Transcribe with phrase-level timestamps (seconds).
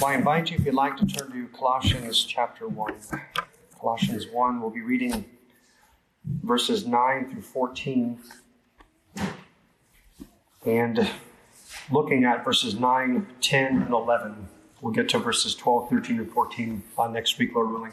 [0.00, 2.94] Well, I invite you, if you'd like, to turn to Colossians chapter 1.
[3.80, 5.24] Colossians 1, we'll be reading
[6.24, 8.16] verses 9 through 14
[10.64, 11.10] and
[11.90, 14.46] looking at verses 9, 10, and 11.
[14.80, 17.92] We'll get to verses 12, 13, and 14 uh, next week, Lord willing.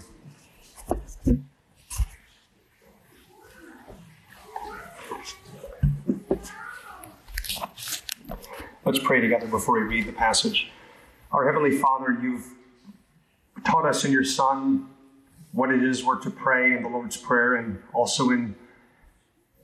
[8.85, 10.69] Let's pray together before we read the passage.
[11.35, 12.49] Our Heavenly Father, you've
[13.65, 14.87] taught us in your Son
[15.51, 18.55] what it is we're to pray in the Lord's Prayer, and also in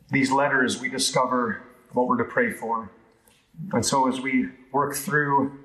[0.09, 1.63] these letters, we discover
[1.94, 2.91] what we're to pray for.
[3.71, 5.59] And so, as we work through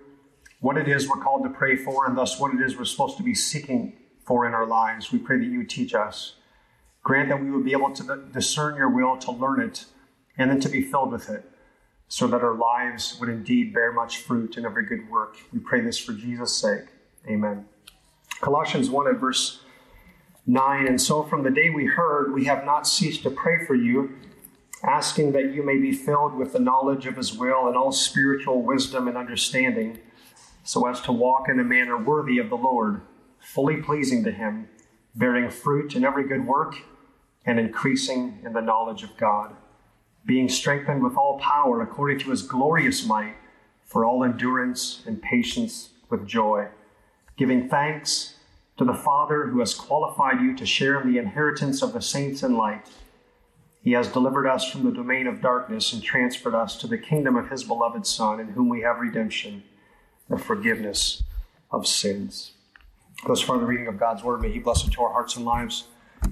[0.60, 3.16] what it is we're called to pray for, and thus what it is we're supposed
[3.16, 6.36] to be seeking for in our lives, we pray that you teach us.
[7.02, 9.86] Grant that we would be able to discern your will, to learn it,
[10.38, 11.50] and then to be filled with it
[12.08, 15.36] so that our lives would indeed bear much fruit in every good work.
[15.52, 16.86] We pray this for Jesus' sake.
[17.28, 17.66] Amen.
[18.40, 19.60] Colossians 1 and verse
[20.46, 20.86] 9.
[20.86, 24.14] And so from the day we heard, we have not ceased to pray for you,
[24.84, 28.62] asking that you may be filled with the knowledge of his will and all spiritual
[28.62, 29.98] wisdom and understanding,
[30.62, 33.00] so as to walk in a manner worthy of the Lord,
[33.40, 34.68] fully pleasing to him,
[35.14, 36.76] bearing fruit in every good work,
[37.44, 39.56] and increasing in the knowledge of God
[40.26, 43.36] being strengthened with all power according to his glorious might,
[43.84, 46.66] for all endurance and patience with joy,
[47.36, 48.34] giving thanks
[48.76, 52.42] to the Father who has qualified you to share in the inheritance of the saints
[52.42, 52.86] in light.
[53.80, 57.36] He has delivered us from the domain of darkness and transferred us to the kingdom
[57.36, 59.62] of his beloved Son, in whom we have redemption,
[60.28, 61.22] the forgiveness
[61.70, 62.52] of sins.
[63.26, 64.42] Thus far, the reading of God's word.
[64.42, 65.84] May he bless it to our hearts and lives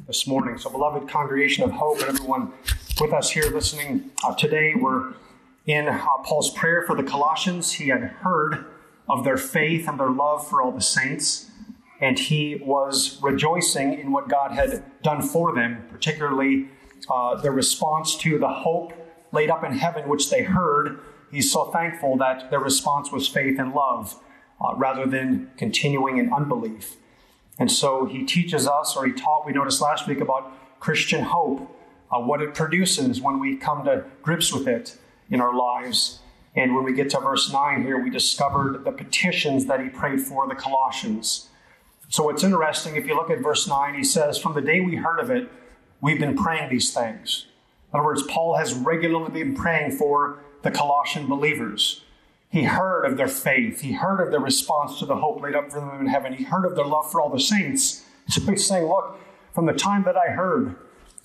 [0.07, 0.59] this morning.
[0.59, 2.53] So, beloved congregation of hope, and everyone
[3.01, 4.75] with us here listening uh, today.
[4.77, 5.15] We're
[5.67, 7.73] in uh, Paul's prayer for the Colossians.
[7.73, 8.67] He had heard
[9.09, 11.51] of their faith and their love for all the saints,
[12.01, 16.69] and he was rejoicing in what God had done for them, particularly
[17.11, 18.93] uh, their response to the hope
[19.33, 21.01] laid up in heaven, which they heard.
[21.31, 24.23] He's so thankful that their response was faith and love
[24.61, 26.97] uh, rather than continuing in unbelief.
[27.59, 31.71] And so he teaches us, or he taught, we noticed last week about Christian hope
[32.15, 34.97] uh, what it produces when we come to grips with it
[35.31, 36.21] in our lives.
[36.55, 40.21] And when we get to verse 9 here, we discovered the petitions that he prayed
[40.21, 41.49] for the Colossians.
[42.09, 44.97] So it's interesting, if you look at verse 9, he says, From the day we
[44.97, 45.51] heard of it,
[46.01, 47.47] we've been praying these things.
[47.93, 52.03] In other words, Paul has regularly been praying for the Colossian believers.
[52.49, 53.81] He heard of their faith.
[53.81, 56.35] He heard of their response to the hope laid up for them in heaven.
[56.35, 58.05] He heard of their love for all the saints.
[58.29, 59.19] So he's saying, Look,
[59.53, 60.77] from the time that I heard,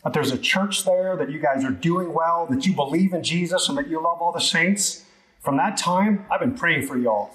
[0.03, 3.23] that there's a church there, that you guys are doing well, that you believe in
[3.23, 5.05] Jesus, and that you love all the saints.
[5.39, 7.31] From that time, I've been praying for y'all.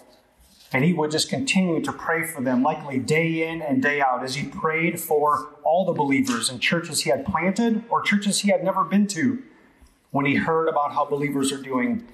[0.72, 4.25] And he would just continue to pray for them, likely day in and day out,
[4.25, 8.50] as he prayed for all the believers in churches he had planted or churches he
[8.50, 9.42] had never been to.
[10.10, 12.06] When he heard about how believers are doing,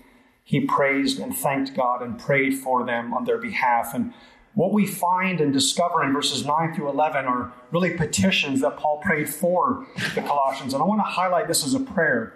[0.45, 3.95] he praised and thanked God and prayed for them on their behalf.
[3.95, 4.13] And
[4.55, 8.99] what we find and discover in verses 9 through 11 are really petitions that Paul
[8.99, 10.75] prayed for the Colossians.
[10.75, 12.35] And I want to highlight this as a prayer.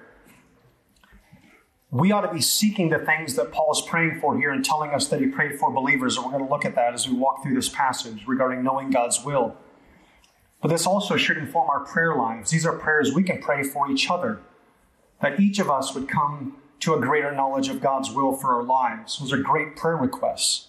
[1.91, 4.91] We ought to be seeking the things that Paul is praying for here and telling
[4.91, 6.17] us that he prayed for believers.
[6.17, 8.91] And we're going to look at that as we walk through this passage regarding knowing
[8.91, 9.57] God's will.
[10.61, 12.51] But this also should inform our prayer lives.
[12.51, 14.41] These are prayers we can pray for each other,
[15.21, 18.63] that each of us would come to a greater knowledge of God's will for our
[18.63, 19.19] lives.
[19.19, 20.69] Those are great prayer requests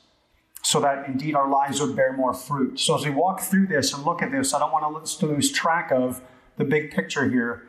[0.66, 2.80] so that indeed our lives would bear more fruit.
[2.80, 5.28] So as we walk through this and look at this, I don't want us to
[5.28, 6.22] lose track of
[6.58, 7.68] the big picture here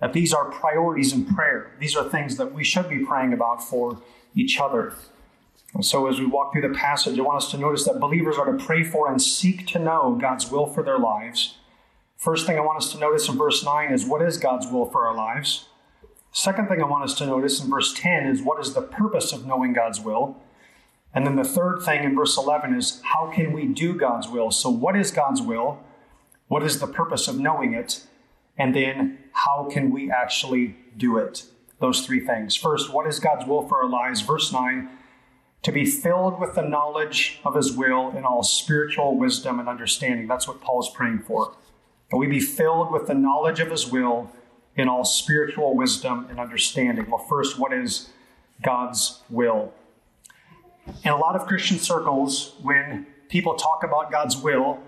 [0.00, 1.70] that these are priorities in prayer.
[1.78, 4.02] These are things that we should be praying about for
[4.34, 4.92] each other.
[5.72, 8.36] And so as we walk through the passage, I want us to notice that believers
[8.38, 11.58] are to pray for and seek to know God's will for their lives.
[12.16, 14.86] First thing I want us to notice in verse 9 is what is God's will
[14.86, 15.68] for our lives?
[16.32, 19.32] Second thing I want us to notice in verse 10 is what is the purpose
[19.32, 20.42] of knowing God's will?
[21.14, 24.50] And then the third thing in verse 11 is how can we do God's will?
[24.50, 25.82] So, what is God's will?
[26.48, 28.06] What is the purpose of knowing it?
[28.56, 31.44] And then, how can we actually do it?
[31.80, 32.54] Those three things.
[32.54, 34.20] First, what is God's will for our lives?
[34.20, 34.88] Verse 9
[35.62, 40.26] to be filled with the knowledge of his will in all spiritual wisdom and understanding.
[40.26, 41.54] That's what Paul is praying for.
[42.10, 44.30] That we be filled with the knowledge of his will
[44.74, 47.08] in all spiritual wisdom and understanding.
[47.08, 48.08] Well, first, what is
[48.62, 49.72] God's will?
[51.04, 54.80] In a lot of Christian circles, when people talk about God's will,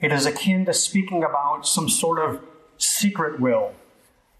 [0.00, 2.42] it is akin to speaking about some sort of
[2.78, 3.72] secret will,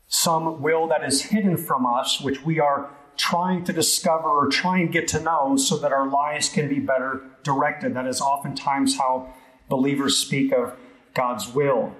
[0.08, 4.78] some will that is hidden from us, which we are trying to discover or try
[4.78, 7.94] and get to know so that our lives can be better directed.
[7.94, 9.32] That is oftentimes how
[9.68, 10.76] believers speak of
[11.14, 11.94] God's will.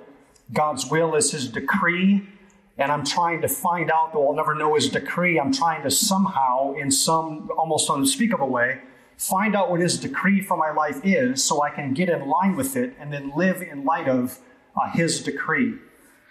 [0.52, 2.28] God's will is His decree,
[2.78, 5.90] and I'm trying to find out, though I'll never know His decree, I'm trying to
[5.90, 8.80] somehow, in some almost unspeakable way,
[9.16, 12.54] find out what His decree for my life is so I can get in line
[12.54, 14.38] with it and then live in light of
[14.76, 15.74] uh, His decree,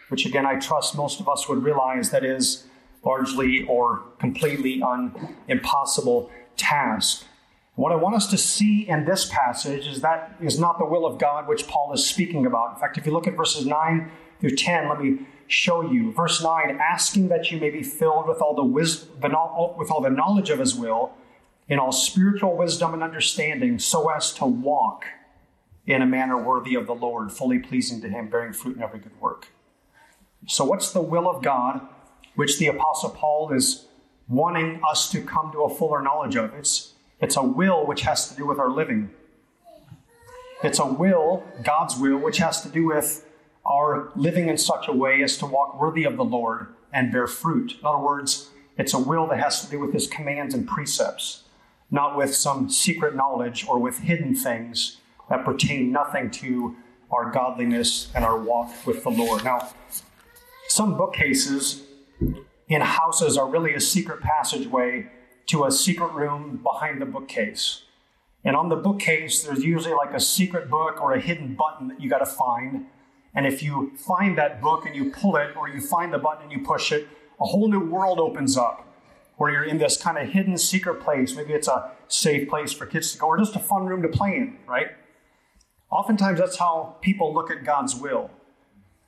[0.10, 2.66] which again, I trust most of us would realize that is
[3.04, 7.26] largely or completely an impossible task.
[7.76, 11.06] What I want us to see in this passage is that is not the will
[11.06, 12.76] of God which Paul is speaking about.
[12.76, 16.12] In fact, if you look at verses 9 through 10, let me show you.
[16.12, 19.10] Verse 9, asking that you may be filled with all the wisdom,
[19.78, 21.14] with all the knowledge of his will,
[21.68, 25.06] in all spiritual wisdom and understanding, so as to walk
[25.88, 29.00] in a manner worthy of the Lord, fully pleasing to him, bearing fruit in every
[29.00, 29.48] good work.
[30.48, 31.82] So, what's the will of God
[32.36, 33.86] which the Apostle Paul is
[34.28, 36.54] wanting us to come to a fuller knowledge of?
[36.54, 39.12] It's, it's a will which has to do with our living.
[40.64, 43.25] It's a will, God's will, which has to do with
[43.66, 47.28] our living in such a way as to walk worthy of the Lord and bear
[47.28, 47.76] fruit.
[47.80, 51.44] In other words, it's a will that has to do with his commands and precepts,
[51.90, 54.98] not with some secret knowledge or with hidden things
[55.30, 56.76] that pertain nothing to
[57.12, 59.44] our godliness and our walk with the Lord.
[59.44, 59.70] Now,
[60.68, 61.84] some bookcases
[62.68, 65.08] in houses are really a secret passageway
[65.48, 67.84] to a secret room behind the bookcase.
[68.44, 72.02] And on the bookcase, there's usually like a secret book or a hidden button that
[72.02, 72.86] you got to find.
[73.36, 76.44] And if you find that book and you pull it, or you find the button
[76.44, 77.08] and you push it,
[77.40, 78.88] a whole new world opens up
[79.38, 81.36] where you're in this kind of hidden secret place.
[81.36, 84.08] Maybe it's a safe place for kids to go, or just a fun room to
[84.08, 84.92] play in, right?
[85.92, 88.32] Oftentimes, that's how people look at God's will.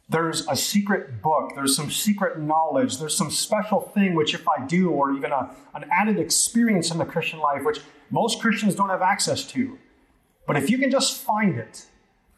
[0.10, 4.66] There's a secret book, there's some secret knowledge, there's some special thing which, if I
[4.66, 8.90] do, or even a, an added experience in the Christian life, which most Christians don't
[8.90, 9.78] have access to.
[10.46, 11.88] But if you can just find it,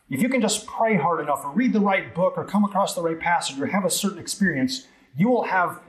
[0.10, 2.96] if you can just pray hard enough, or read the right book, or come across
[2.96, 5.80] the right passage, or have a certain experience, you will have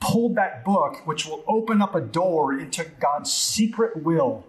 [0.00, 4.46] pulled that book, which will open up a door into God's secret will.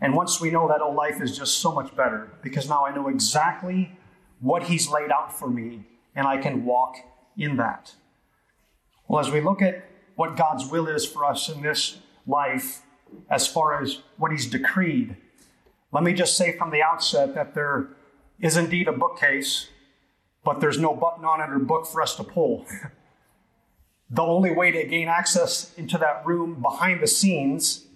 [0.00, 2.94] And once we know that, oh, life is just so much better because now I
[2.94, 3.96] know exactly
[4.40, 5.84] what He's laid out for me
[6.16, 6.96] and I can walk
[7.36, 7.94] in that.
[9.06, 9.84] Well, as we look at
[10.16, 12.82] what God's will is for us in this life,
[13.30, 15.16] as far as what He's decreed,
[15.92, 17.88] let me just say from the outset that there
[18.42, 19.68] is indeed a bookcase,
[20.44, 22.66] but there's no button on it or book for us to pull.
[24.10, 27.86] the only way to gain access into that room behind the scenes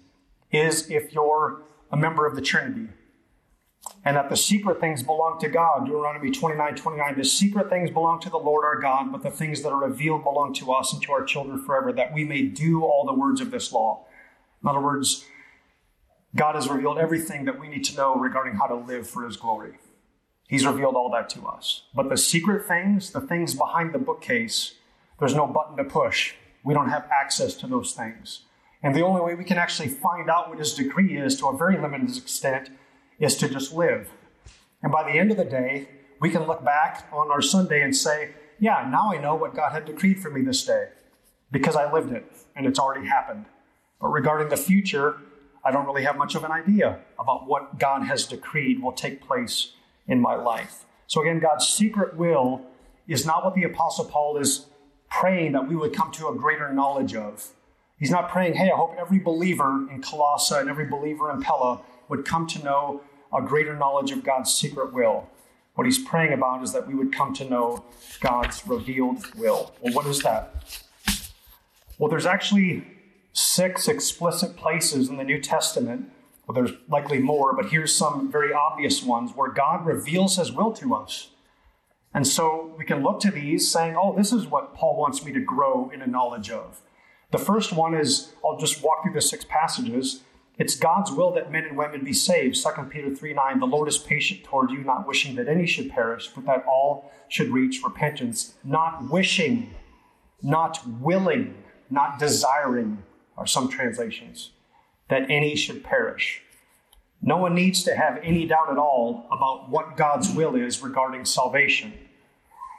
[0.51, 1.61] is if you're
[1.91, 2.89] a member of the Trinity
[4.05, 5.87] and that the secret things belong to God.
[5.87, 7.19] Deuteronomy 29 29.
[7.19, 10.25] The secret things belong to the Lord our God, but the things that are revealed
[10.25, 13.41] belong to us and to our children forever, that we may do all the words
[13.41, 14.07] of this law.
[14.63, 15.25] In other words,
[16.35, 19.37] God has revealed everything that we need to know regarding how to live for His
[19.37, 19.75] glory.
[20.49, 21.83] He's revealed all that to us.
[21.95, 24.75] But the secret things, the things behind the bookcase,
[25.19, 26.35] there's no button to push.
[26.63, 28.43] We don't have access to those things.
[28.83, 31.57] And the only way we can actually find out what His decree is to a
[31.57, 32.71] very limited extent
[33.19, 34.11] is to just live.
[34.83, 35.89] And by the end of the day,
[36.21, 39.73] we can look back on our Sunday and say, yeah, now I know what God
[39.73, 40.89] had decreed for me this day
[41.51, 43.47] because I lived it and it's already happened.
[44.01, 45.17] But regarding the future,
[45.65, 49.21] I don't really have much of an idea about what God has decreed will take
[49.21, 49.73] place
[50.09, 50.85] in my life.
[51.07, 52.63] So, again, God's secret will
[53.07, 54.67] is not what the Apostle Paul is
[55.11, 57.49] praying that we would come to a greater knowledge of.
[57.99, 61.81] He's not praying, hey, I hope every believer in Colossae and every believer in Pella
[62.09, 63.01] would come to know
[63.35, 65.29] a greater knowledge of God's secret will.
[65.75, 67.85] What he's praying about is that we would come to know
[68.21, 69.75] God's revealed will.
[69.81, 70.83] Well, what is that?
[71.99, 72.87] Well, there's actually
[73.33, 76.11] six explicit places in the New Testament.
[76.47, 80.73] Well, there's likely more, but here's some very obvious ones where God reveals his will
[80.75, 81.31] to us.
[82.15, 85.33] And so we can look to these saying, oh, this is what Paul wants me
[85.33, 86.81] to grow in a knowledge of.
[87.33, 90.23] The first one is, I'll just walk through the six passages.
[90.59, 92.57] It's God's will that men and women be saved.
[92.57, 95.91] 2 Peter 3 9, the Lord is patient toward you, not wishing that any should
[95.91, 98.55] perish, but that all should reach repentance.
[98.65, 99.75] Not wishing,
[100.43, 101.55] not willing,
[101.91, 103.03] not desiring,
[103.37, 104.53] are some translations,
[105.09, 106.43] that any should perish.
[107.23, 111.25] No one needs to have any doubt at all about what God's will is regarding
[111.25, 111.93] salvation.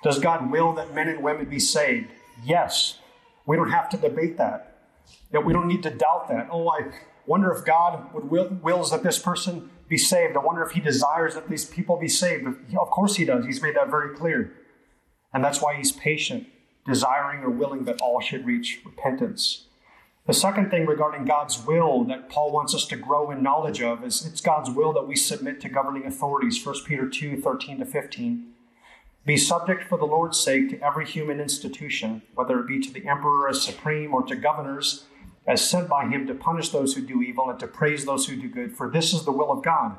[0.04, 2.10] Does God will that men and women be saved?
[2.44, 3.00] Yes.
[3.46, 4.78] We don't have to debate that.
[5.32, 6.50] That We don't need to doubt that.
[6.52, 6.92] Oh, I
[7.26, 10.36] wonder if God would will, wills that this person be saved.
[10.36, 12.46] I wonder if he desires that these people be saved.
[12.48, 13.46] Of course he does.
[13.46, 14.54] He's made that very clear.
[15.34, 16.48] And that's why he's patient,
[16.86, 19.67] desiring or willing that all should reach repentance.
[20.28, 24.04] The second thing regarding God's will that Paul wants us to grow in knowledge of
[24.04, 26.64] is it's God's will that we submit to governing authorities.
[26.66, 28.48] 1 Peter 2 13 to 15.
[29.26, 33.08] Be subject for the Lord's sake to every human institution, whether it be to the
[33.08, 35.06] emperor as supreme or to governors
[35.48, 38.36] as sent by him to punish those who do evil and to praise those who
[38.36, 38.76] do good.
[38.76, 39.98] For this is the will of God,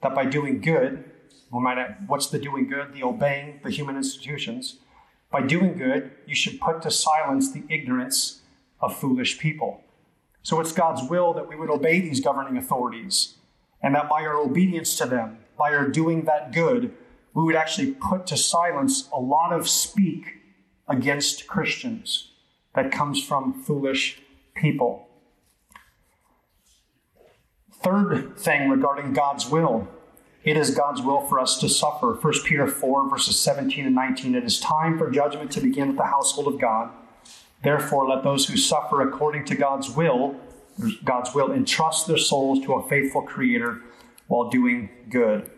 [0.00, 1.10] that by doing good,
[1.50, 2.92] we might add, what's the doing good?
[2.92, 4.78] The obeying the human institutions.
[5.32, 8.42] By doing good, you should put to silence the ignorance
[8.84, 9.82] of foolish people.
[10.42, 13.34] So it's God's will that we would obey these governing authorities,
[13.82, 16.92] and that by our obedience to them, by our doing that good,
[17.32, 20.36] we would actually put to silence a lot of speak
[20.86, 22.30] against Christians
[22.74, 24.20] that comes from foolish
[24.54, 25.08] people.
[27.72, 29.88] Third thing regarding God's will
[30.44, 32.12] it is God's will for us to suffer.
[32.12, 34.34] 1 Peter 4, verses 17 and 19.
[34.34, 36.90] It is time for judgment to begin with the household of God.
[37.64, 40.36] Therefore, let those who suffer according to God's will,
[41.02, 43.80] God's will, entrust their souls to a faithful Creator
[44.26, 45.50] while doing good.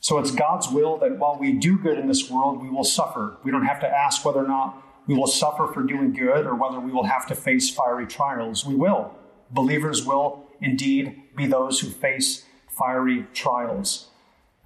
[0.00, 3.36] So it's God's will that while we do good in this world, we will suffer.
[3.44, 6.54] We don't have to ask whether or not we will suffer for doing good or
[6.54, 8.64] whether we will have to face fiery trials.
[8.64, 9.14] We will.
[9.50, 14.08] Believers will indeed be those who face fiery trials.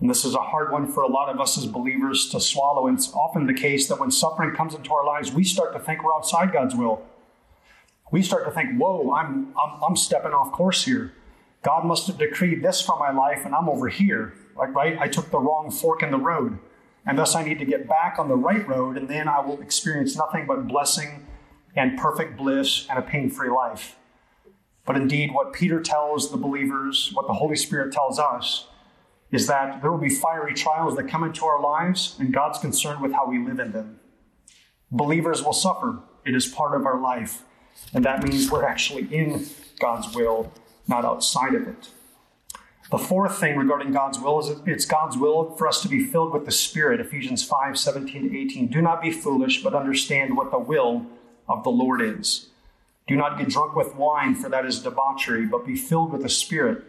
[0.01, 2.87] And this is a hard one for a lot of us as believers to swallow.
[2.87, 5.81] And it's often the case that when suffering comes into our lives, we start to
[5.81, 7.03] think we're outside God's will.
[8.13, 11.13] We start to think, whoa, I'm, I'm, I'm stepping off course here.
[11.63, 14.35] God must have decreed this for my life, and I'm over here.
[14.57, 14.97] Like, right?
[14.99, 16.59] I took the wrong fork in the road.
[17.05, 19.61] And thus I need to get back on the right road, and then I will
[19.61, 21.27] experience nothing but blessing
[21.75, 23.97] and perfect bliss and a pain free life.
[24.85, 28.69] But indeed, what Peter tells the believers, what the Holy Spirit tells us,
[29.31, 33.03] is that there will be fiery trials that come into our lives, and God's concerned
[33.03, 34.01] with how we live in them.
[34.91, 37.43] Believers will suffer, it is part of our life,
[37.93, 39.47] and that means we're actually in
[39.79, 40.53] God's will,
[40.87, 41.91] not outside of it.
[42.91, 46.33] The fourth thing regarding God's will is it's God's will for us to be filled
[46.33, 48.69] with the Spirit, Ephesians 5 17 to 18.
[48.69, 51.05] Do not be foolish, but understand what the will
[51.47, 52.49] of the Lord is.
[53.07, 56.31] Do not get drunk with wine, for that is debauchery, but be filled with the
[56.31, 56.83] Spirit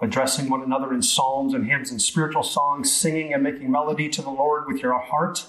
[0.00, 4.22] addressing one another in psalms and hymns and spiritual songs, singing and making melody to
[4.22, 5.46] the Lord with your heart,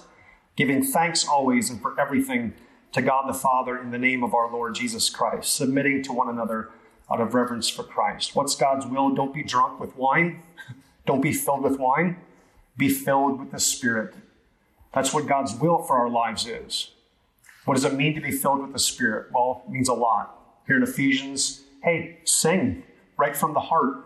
[0.56, 2.54] giving thanks always and for everything
[2.92, 6.28] to God the Father in the name of our Lord Jesus Christ, submitting to one
[6.28, 6.70] another
[7.10, 8.34] out of reverence for Christ.
[8.34, 9.14] What's God's will?
[9.14, 10.42] Don't be drunk with wine.
[11.06, 12.16] Don't be filled with wine.
[12.76, 14.14] Be filled with the Spirit.
[14.94, 16.90] That's what God's will for our lives is.
[17.64, 19.30] What does it mean to be filled with the Spirit?
[19.32, 20.38] Well, it means a lot.
[20.66, 22.82] Here in Ephesians, hey, sing
[23.16, 24.05] right from the heart.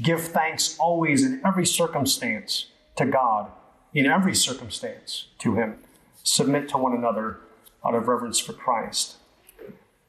[0.00, 3.50] Give thanks always in every circumstance to God,
[3.94, 5.78] in every circumstance to Him.
[6.22, 7.38] Submit to one another
[7.84, 9.16] out of reverence for Christ.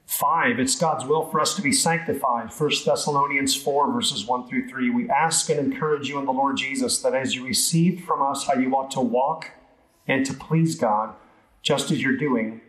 [0.05, 2.51] Five, it's God's will for us to be sanctified.
[2.51, 4.89] 1 Thessalonians 4, verses 1 through 3.
[4.89, 8.47] We ask and encourage you in the Lord Jesus that as you receive from us
[8.47, 9.51] how you ought to walk
[10.07, 11.13] and to please God,
[11.61, 12.61] just as you're doing,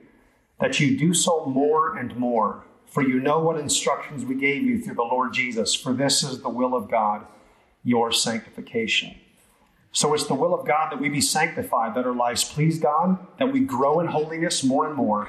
[0.61, 4.80] that you do so more and more for you know what instructions we gave you
[4.80, 7.26] through the Lord Jesus, for this is the will of God,
[7.85, 9.14] your sanctification.
[9.92, 13.18] So it's the will of God that we be sanctified, that our lives please God,
[13.38, 15.28] that we grow in holiness more and more,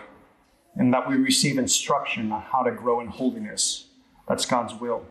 [0.75, 3.87] and that we receive instruction on how to grow in holiness.
[4.27, 5.05] That's God's will.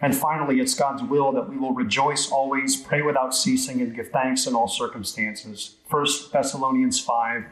[0.00, 4.10] And finally, it's God's will that we will rejoice always, pray without ceasing, and give
[4.10, 5.76] thanks in all circumstances.
[5.88, 7.44] 1 Thessalonians 5,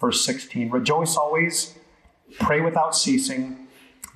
[0.00, 0.70] verse 16.
[0.70, 1.74] Rejoice always,
[2.40, 3.61] pray without ceasing,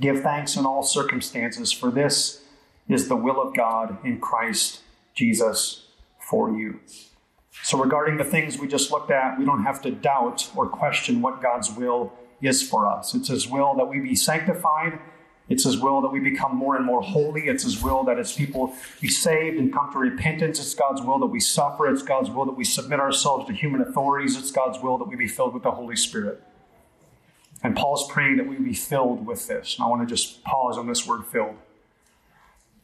[0.00, 2.42] Give thanks in all circumstances, for this
[2.88, 4.82] is the will of God in Christ
[5.14, 5.86] Jesus
[6.18, 6.80] for you.
[7.62, 11.22] So, regarding the things we just looked at, we don't have to doubt or question
[11.22, 12.12] what God's will
[12.42, 13.14] is for us.
[13.14, 14.98] It's His will that we be sanctified.
[15.48, 17.48] It's His will that we become more and more holy.
[17.48, 20.60] It's His will that His people be saved and come to repentance.
[20.60, 21.88] It's God's will that we suffer.
[21.88, 24.36] It's God's will that we submit ourselves to human authorities.
[24.36, 26.42] It's God's will that we be filled with the Holy Spirit.
[27.66, 29.74] And Paul's praying that we be filled with this.
[29.74, 31.56] And I want to just pause on this word filled.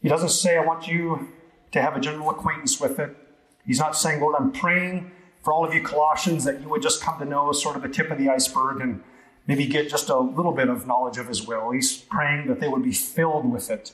[0.03, 1.29] He doesn't say, I want you
[1.71, 3.17] to have a general acquaintance with it.
[3.65, 5.13] He's not saying, Lord, I'm praying
[5.45, 7.89] for all of you Colossians that you would just come to know sort of the
[7.89, 9.05] tip of the iceberg and
[9.47, 11.71] maybe get just a little bit of knowledge of his will.
[11.71, 13.93] He's praying that they would be filled with it.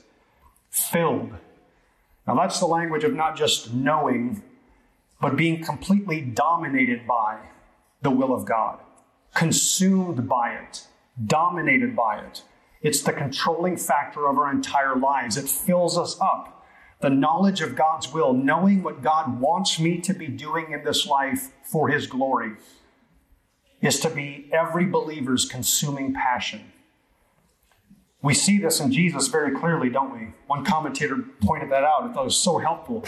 [0.71, 1.35] Filled.
[2.26, 4.42] Now, that's the language of not just knowing,
[5.21, 7.40] but being completely dominated by
[8.00, 8.80] the will of God
[9.35, 10.87] consumed by it,
[11.26, 12.42] dominated by it.
[12.80, 15.37] It's the controlling factor of our entire lives.
[15.37, 16.66] It fills us up.
[17.00, 21.06] The knowledge of God's will, knowing what God wants me to be doing in this
[21.06, 22.52] life for His glory,
[23.80, 26.73] is to be every believer's consuming passion.
[28.20, 30.32] We see this in Jesus very clearly, don't we?
[30.49, 32.02] One commentator pointed that out.
[32.02, 33.04] I thought it was so helpful.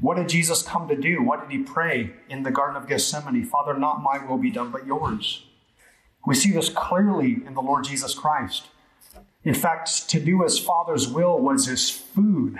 [0.00, 1.22] What did Jesus come to do?
[1.22, 3.44] What did he pray in the Garden of Gethsemane?
[3.44, 5.46] Father, not my will be done, but yours.
[6.26, 8.68] We see this clearly in the Lord Jesus Christ.
[9.44, 12.58] In fact, to do his Father's will was his food,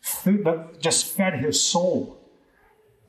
[0.00, 2.18] food that just fed his soul.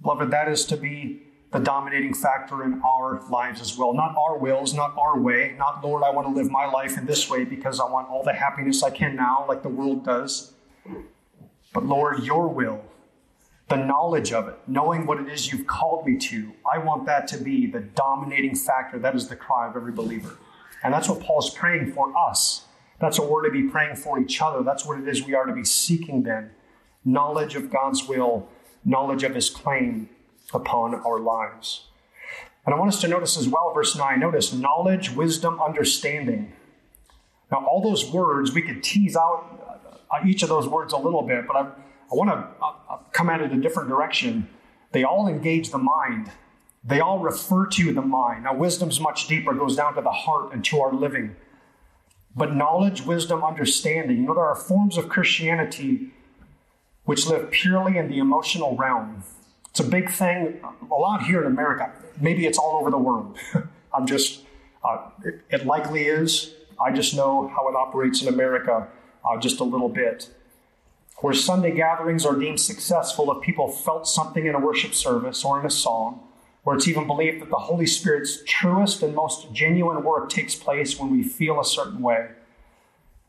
[0.01, 3.94] Beloved, that is to be the dominating factor in our lives as well.
[3.94, 7.06] Not our wills, not our way, not, Lord, I want to live my life in
[7.06, 10.53] this way because I want all the happiness I can now, like the world does.
[11.74, 12.82] But Lord, your will,
[13.70, 17.28] the knowledge of it, knowing what it is you've called me to, I want that
[17.30, 18.98] to be the dominating factor.
[18.98, 20.38] That is the cry of every believer.
[20.84, 22.66] And that's what Paul's praying for us.
[23.00, 24.64] That's what we're to be praying for each other.
[24.64, 26.52] That's what it is we are to be seeking then
[27.06, 28.50] knowledge of God's will,
[28.84, 30.10] knowledge of his claim
[30.54, 31.86] upon our lives.
[32.66, 36.52] And I want us to notice as well, verse 9, notice knowledge, wisdom, understanding.
[37.50, 41.22] Now, all those words, we could tease out uh, each of those words a little
[41.22, 41.70] bit, but I,
[42.12, 44.48] I want to uh, uh, come at it a different direction.
[44.92, 46.32] They all engage the mind,
[46.84, 48.44] they all refer to the mind.
[48.44, 51.36] Now, wisdom's much deeper, goes down to the heart and to our living.
[52.36, 56.12] But knowledge, wisdom, understanding, you know, there are forms of Christianity
[57.08, 59.24] which live purely in the emotional realm.
[59.70, 60.60] It's a big thing,
[60.92, 61.92] a lot here in America.
[62.20, 63.38] Maybe it's all over the world.
[63.94, 64.44] I'm just,
[64.84, 66.54] uh, it, it, likely is.
[66.84, 68.88] I just know how it operates in America
[69.24, 70.30] uh, just a little bit.
[71.20, 75.60] Where Sunday gatherings are deemed successful if people felt something in a worship service or
[75.60, 76.22] in a song,
[76.64, 81.00] where it's even believed that the Holy Spirit's truest and most genuine work takes place
[81.00, 82.30] when we feel a certain way.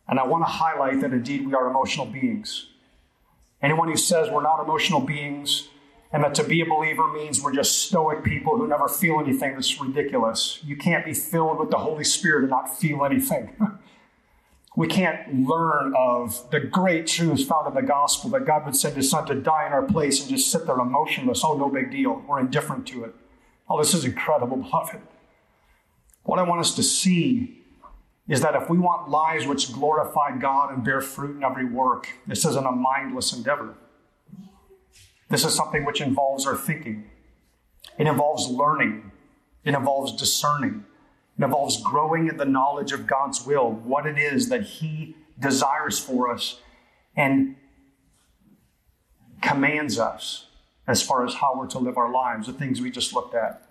[0.07, 2.69] And I want to highlight that indeed we are emotional beings.
[3.63, 5.69] Anyone who says we're not emotional beings
[6.13, 9.55] and that to be a believer means we're just stoic people who never feel anything
[9.55, 10.61] that's ridiculous.
[10.65, 13.55] You can't be filled with the Holy Spirit and not feel anything.
[14.79, 18.95] we can't learn of the great truths found in the gospel that God would send
[18.95, 21.43] his son to die in our place and just sit there emotionless.
[21.45, 22.23] Oh, no big deal.
[22.29, 23.13] We're indifferent to it.
[23.69, 25.01] Oh, this is incredible, beloved.
[26.23, 27.65] What I want us to see
[28.29, 32.11] is that if we want lives which glorify God and bear fruit in every work,
[32.29, 33.75] this isn't a mindless endeavor.
[35.29, 37.11] This is something which involves our thinking.
[37.99, 39.11] It involves learning.
[39.65, 40.85] It involves discerning.
[41.39, 45.99] It involves growing in the knowledge of God's will, what it is that He desires
[45.99, 46.61] for us
[47.17, 47.57] and
[49.41, 50.47] commands us
[50.87, 53.63] as far as how we're to live our lives, the things we just looked at.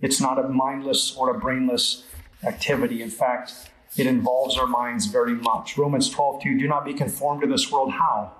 [0.00, 2.04] It's not a mindless or a brainless
[2.44, 3.02] activity.
[3.02, 3.52] In fact,
[3.96, 5.78] it involves our minds very much.
[5.78, 7.92] Romans 12, 2, do not be conformed to this world.
[7.92, 8.32] How?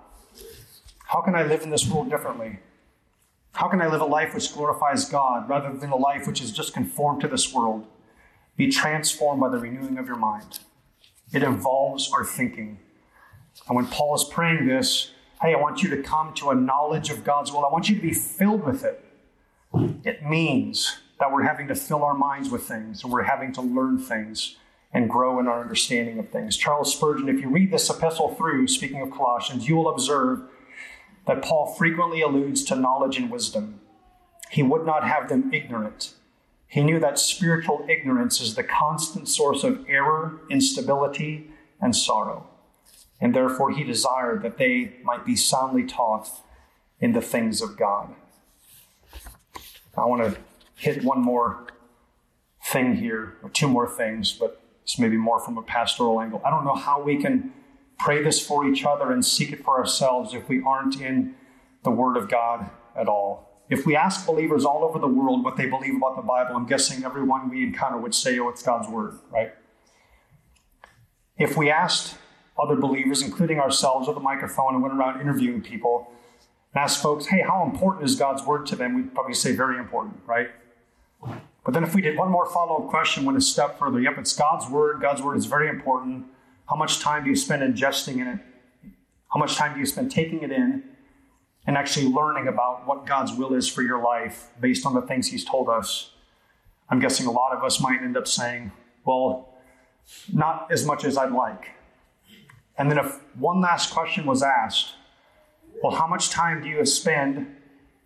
[1.07, 2.59] How can I live in this world differently?
[3.53, 6.51] How can I live a life which glorifies God rather than a life which is
[6.51, 7.87] just conformed to this world?
[8.57, 10.61] Be transformed by the renewing of your mind.
[11.33, 12.79] It involves our thinking.
[13.67, 15.11] And when Paul is praying this,
[15.41, 17.65] hey, I want you to come to a knowledge of God's will.
[17.65, 19.05] I want you to be filled with it.
[20.05, 23.63] It means that we're having to fill our minds with things and we're having to
[23.63, 24.57] learn things
[24.93, 26.57] and grow in our understanding of things.
[26.57, 30.43] Charles Spurgeon, if you read this epistle through, speaking of Colossians, you will observe
[31.27, 33.81] that Paul frequently alludes to knowledge and wisdom.
[34.51, 36.15] He would not have them ignorant.
[36.73, 41.51] He knew that spiritual ignorance is the constant source of error, instability,
[41.83, 42.49] and sorrow.
[43.21, 46.31] And therefore, he desired that they might be soundly taught
[46.99, 48.15] in the things of God.
[49.99, 50.41] I want to
[50.77, 51.67] hit one more
[52.65, 56.41] thing here, or two more things, but it's maybe more from a pastoral angle.
[56.43, 57.53] I don't know how we can
[57.99, 61.35] pray this for each other and seek it for ourselves if we aren't in
[61.85, 63.52] the Word of God at all.
[63.73, 66.67] If we ask believers all over the world what they believe about the Bible, I'm
[66.67, 69.55] guessing everyone we encounter would say, oh, it's God's Word, right?
[71.39, 72.19] If we asked
[72.63, 76.13] other believers, including ourselves, with a microphone and went around interviewing people
[76.75, 78.95] and asked folks, hey, how important is God's Word to them?
[78.95, 80.51] We'd probably say very important, right?
[81.65, 84.19] But then if we did one more follow up question, went a step further, yep,
[84.19, 85.01] it's God's Word.
[85.01, 86.27] God's Word is very important.
[86.69, 88.39] How much time do you spend ingesting in it?
[89.33, 90.92] How much time do you spend taking it in
[91.67, 95.29] and actually learning about what God's will is for your life based on the things
[95.29, 96.11] He's told us?
[96.89, 98.73] I'm guessing a lot of us might end up saying,
[99.05, 99.55] well,
[100.33, 101.71] not as much as I'd like.
[102.77, 104.95] And then if one last question was asked,
[105.83, 107.57] well, how much time do you spend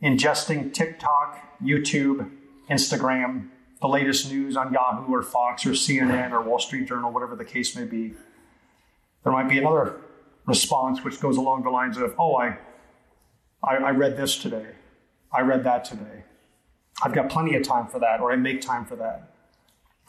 [0.02, 2.30] ingesting TikTok, YouTube,
[2.70, 3.48] Instagram,
[3.80, 7.44] the latest news on Yahoo or Fox or CNN or Wall Street Journal, whatever the
[7.44, 8.14] case may be?
[9.24, 10.00] There might be another
[10.46, 12.58] response which goes along the lines of, oh, I,
[13.62, 14.66] I, I read this today.
[15.32, 16.24] I read that today.
[17.02, 19.32] I've got plenty of time for that, or I make time for that.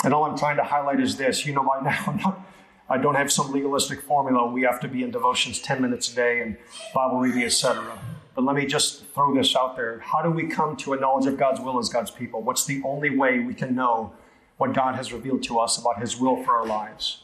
[0.03, 1.45] And all I'm trying to highlight is this.
[1.45, 2.47] You know, by now, not,
[2.89, 4.49] I don't have some legalistic formula.
[4.49, 6.57] We have to be in devotions 10 minutes a day and
[6.93, 7.97] Bible reading, etc.
[8.35, 9.99] But let me just throw this out there.
[9.99, 12.41] How do we come to a knowledge of God's will as God's people?
[12.41, 14.13] What's the only way we can know
[14.57, 17.23] what God has revealed to us about His will for our lives?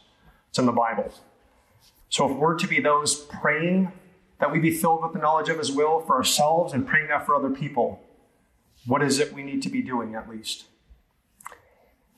[0.49, 1.13] It's in the Bible.
[2.09, 3.91] So if we're to be those praying
[4.39, 7.25] that we be filled with the knowledge of His will for ourselves and praying that
[7.25, 8.01] for other people,
[8.85, 10.65] what is it we need to be doing at least?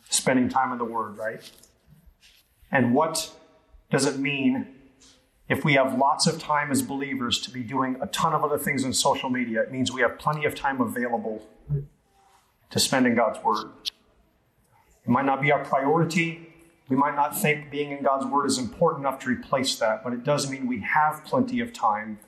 [0.09, 1.49] Spending time in the Word, right?
[2.71, 3.31] And what
[3.91, 4.67] does it mean
[5.47, 8.57] if we have lots of time as believers to be doing a ton of other
[8.57, 9.61] things in social media?
[9.61, 11.47] It means we have plenty of time available
[12.71, 13.67] to spend in God's Word.
[13.85, 16.54] It might not be our priority.
[16.87, 20.13] We might not think being in God's Word is important enough to replace that, but
[20.13, 22.19] it does mean we have plenty of time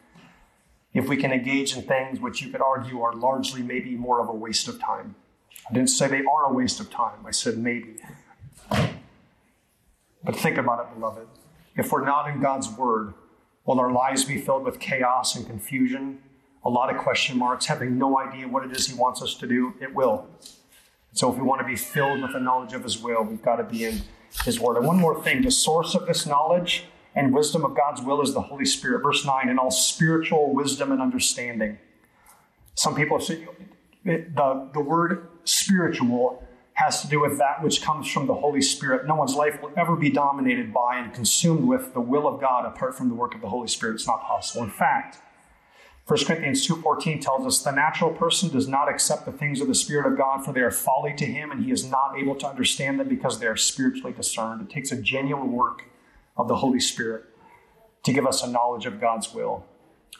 [0.93, 4.29] if we can engage in things which you could argue are largely maybe more of
[4.29, 5.15] a waste of time.
[5.69, 7.97] I didn't say they are a waste of time, I said maybe.
[8.69, 11.27] But think about it, beloved.
[11.75, 13.13] If we're not in God's Word,
[13.65, 16.19] will our lives be filled with chaos and confusion,
[16.65, 19.47] a lot of question marks, having no idea what it is He wants us to
[19.47, 19.75] do?
[19.79, 20.27] It will.
[21.13, 23.57] So, if we want to be filled with the knowledge of His will, we've got
[23.57, 24.01] to be in
[24.45, 24.77] His Word.
[24.77, 26.85] And one more thing the source of this knowledge
[27.15, 29.01] and wisdom of God's will is the Holy Spirit.
[29.01, 31.79] Verse 9, in all spiritual wisdom and understanding.
[32.75, 33.47] Some people say
[34.05, 39.07] the, the word spiritual has to do with that which comes from the Holy Spirit.
[39.07, 42.65] No one's life will ever be dominated by and consumed with the will of God
[42.65, 43.95] apart from the work of the Holy Spirit.
[43.95, 44.63] It's not possible.
[44.63, 45.19] In fact,
[46.07, 49.75] 1 Corinthians 2.14 tells us the natural person does not accept the things of the
[49.75, 52.47] Spirit of God for they are folly to him and he is not able to
[52.47, 54.61] understand them because they are spiritually discerned.
[54.61, 55.83] It takes a genuine work
[56.37, 57.25] of the Holy Spirit
[58.03, 59.65] to give us a knowledge of God's will,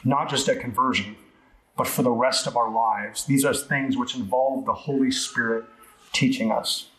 [0.04, 1.16] not just at conversion,
[1.74, 3.24] but for the rest of our lives.
[3.24, 5.64] These are things which involve the Holy Spirit
[6.12, 6.90] teaching us.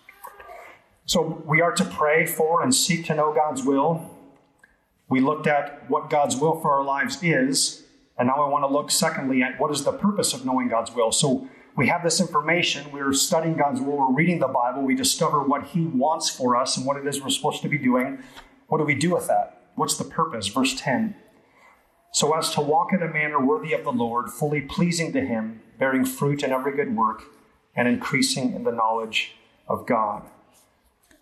[1.05, 4.09] So we are to pray for and seek to know God's will.
[5.09, 7.83] We looked at what God's will for our lives is,
[8.19, 10.91] and now I want to look secondly at what is the purpose of knowing God's
[10.91, 11.13] will.
[11.13, 15.41] So we have this information, we're studying God's will, we're reading the Bible, we discover
[15.41, 18.21] what He wants for us and what it is we're supposed to be doing.
[18.67, 19.71] What do we do with that?
[19.75, 20.47] What's the purpose?
[20.47, 21.15] Verse 10
[22.11, 25.61] So as to walk in a manner worthy of the Lord, fully pleasing to Him,
[25.79, 27.23] bearing fruit in every good work,
[27.73, 29.35] and increasing in the knowledge
[29.69, 30.29] of God.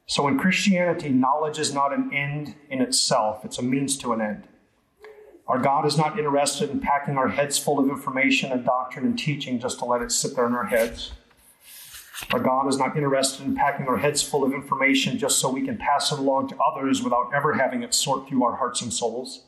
[0.08, 4.22] So in Christianity, knowledge is not an end in itself, it's a means to an
[4.22, 4.48] end.
[5.48, 9.18] Our God is not interested in packing our heads full of information and doctrine and
[9.18, 11.14] teaching just to let it sit there in our heads.
[12.34, 15.66] Our God is not interested in packing our heads full of information just so we
[15.66, 18.92] can pass it along to others without ever having it sort through our hearts and
[18.92, 19.44] souls.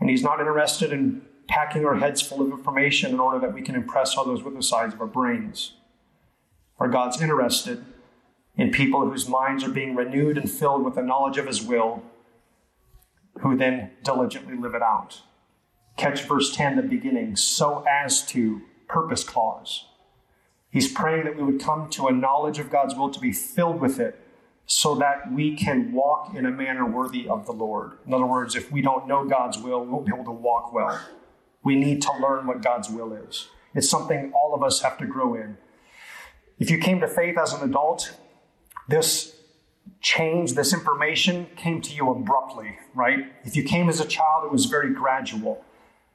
[0.00, 3.62] And He's not interested in packing our heads full of information in order that we
[3.62, 5.74] can impress others with the size of our brains.
[6.78, 7.84] Our God's interested
[8.56, 12.02] in people whose minds are being renewed and filled with the knowledge of His will,
[13.40, 15.22] who then diligently live it out.
[15.96, 19.86] Catch verse 10, the beginning, so as to purpose clause.
[20.70, 23.80] He's praying that we would come to a knowledge of God's will to be filled
[23.80, 24.20] with it
[24.66, 27.92] so that we can walk in a manner worthy of the Lord.
[28.06, 30.74] In other words, if we don't know God's will, we won't be able to walk
[30.74, 31.00] well.
[31.64, 33.48] We need to learn what God's will is.
[33.74, 35.56] It's something all of us have to grow in.
[36.58, 38.14] If you came to faith as an adult,
[38.88, 39.37] this
[40.00, 43.32] change, this information came to you abruptly, right?
[43.44, 45.64] If you came as a child, it was very gradual.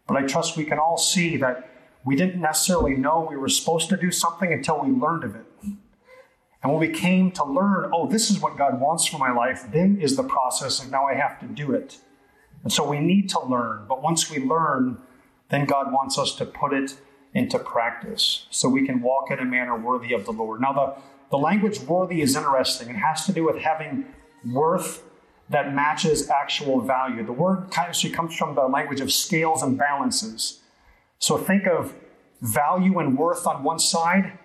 [0.08, 1.70] But I trust we can all see that
[2.06, 5.46] we didn't necessarily know we were supposed to do something until we learned of it.
[5.62, 9.66] And when we came to learn, oh, this is what God wants for my life,
[9.72, 11.98] then is the process of now I have to do it.
[12.64, 13.86] And so we need to learn.
[13.88, 14.98] But once we learn,
[15.50, 16.96] then God wants us to put it
[17.34, 20.62] into practice so we can walk in a manner worthy of the Lord.
[20.62, 22.90] Now, the, the language worthy is interesting.
[22.90, 24.06] It has to do with having
[24.52, 25.04] worth
[25.50, 27.26] that matches actual value.
[27.26, 30.62] The word actually comes from the language of scales and balances.
[31.20, 31.94] So think of
[32.42, 34.38] value and worth on one side,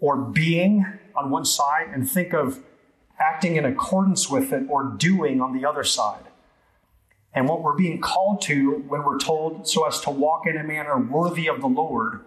[0.00, 2.62] or being on one side, and think of
[3.18, 6.24] acting in accordance with it or doing on the other side.
[7.34, 10.62] And what we're being called to when we're told so as to walk in a
[10.62, 12.20] manner worthy of the Lord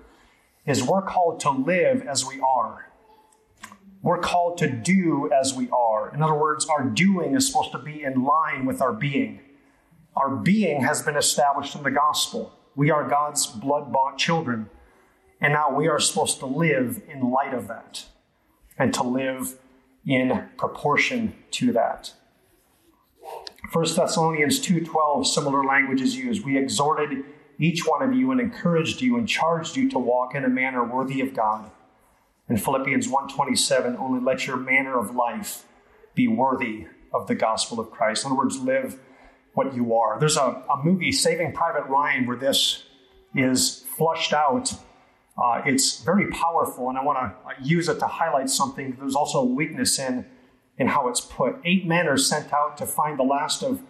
[0.65, 2.91] is we're called to live as we are.
[4.01, 6.13] We're called to do as we are.
[6.13, 9.39] In other words, our doing is supposed to be in line with our being.
[10.15, 12.53] Our being has been established in the gospel.
[12.75, 14.69] We are God's blood bought children.
[15.39, 18.05] And now we are supposed to live in light of that
[18.77, 19.57] and to live
[20.05, 22.13] in proportion to that.
[23.71, 26.45] 1 Thessalonians 2:12 similar language is used.
[26.45, 27.25] We exhorted
[27.59, 30.83] each one of you and encouraged you and charged you to walk in a manner
[30.83, 31.71] worthy of God.
[32.49, 35.65] In Philippians 1:27 only let your manner of life
[36.15, 38.25] be worthy of the gospel of Christ.
[38.25, 38.99] In other words, live
[39.53, 40.19] what you are.
[40.19, 42.83] There's a, a movie, Saving Private Ryan, where this
[43.35, 44.73] is flushed out.
[45.37, 48.95] Uh, it's very powerful, and I want to use it to highlight something.
[48.99, 50.25] There's also a weakness in,
[50.77, 51.57] in how it's put.
[51.65, 53.81] Eight men are sent out to find the last of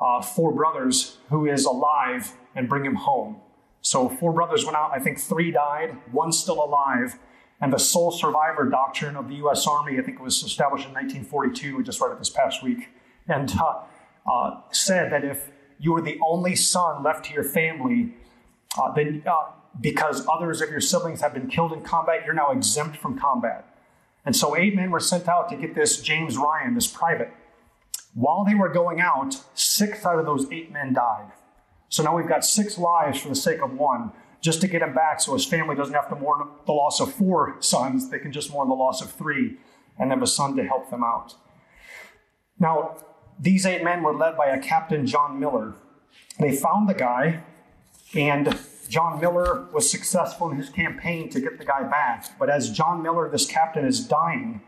[0.00, 3.40] uh, four brothers who is alive and bring him home.
[3.80, 7.18] So, four brothers went out, I think three died, one still alive.
[7.60, 9.66] And the sole survivor doctrine of the U.S.
[9.66, 12.88] Army, I think it was established in 1942, we just read it this past week,
[13.26, 13.82] and uh,
[14.30, 18.14] uh, said that if you were the only son left to your family,
[18.78, 22.50] uh, then uh, because others of your siblings have been killed in combat, you're now
[22.50, 23.67] exempt from combat.
[24.28, 27.30] And so eight men were sent out to get this James Ryan, this private.
[28.12, 31.32] While they were going out, six out of those eight men died.
[31.88, 34.12] So now we've got six lives for the sake of one,
[34.42, 37.14] just to get him back so his family doesn't have to mourn the loss of
[37.14, 38.10] four sons.
[38.10, 39.56] They can just mourn the loss of three
[39.98, 41.34] and have a son to help them out.
[42.58, 42.98] Now,
[43.40, 45.72] these eight men were led by a Captain John Miller.
[46.38, 47.44] They found the guy,
[48.14, 52.38] and John Miller was successful in his campaign to get the guy back.
[52.38, 54.62] But as John Miller, this captain, is dying,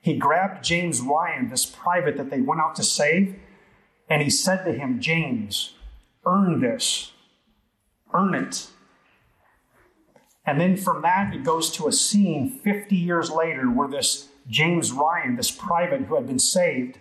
[0.00, 3.36] he grabbed James Ryan, this private that they went out to save,
[4.08, 5.74] and he said to him, James,
[6.24, 7.12] earn this,
[8.14, 8.68] earn it.
[10.46, 14.92] And then from that, it goes to a scene 50 years later where this James
[14.92, 16.98] Ryan, this private who had been saved,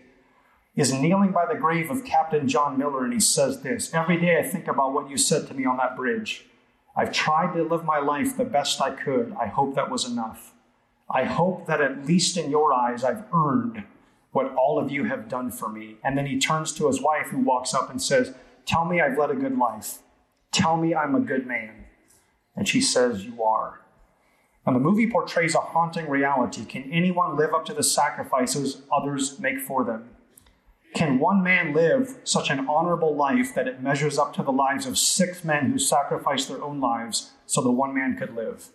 [0.76, 4.38] is kneeling by the grave of Captain John Miller, and he says this Every day
[4.38, 6.46] I think about what you said to me on that bridge.
[6.98, 9.36] I've tried to live my life the best I could.
[9.40, 10.54] I hope that was enough.
[11.10, 13.84] I hope that at least in your eyes, I've earned
[14.32, 15.98] what all of you have done for me.
[16.04, 18.34] And then he turns to his wife, who walks up and says,
[18.66, 20.00] Tell me I've led a good life.
[20.52, 21.86] Tell me I'm a good man.
[22.56, 23.82] And she says, You are.
[24.66, 26.66] And the movie portrays a haunting reality.
[26.66, 30.10] Can anyone live up to the sacrifices others make for them?
[30.96, 34.86] Can one man live such an honorable life that it measures up to the lives
[34.86, 38.70] of six men who sacrificed their own lives so the one man could live?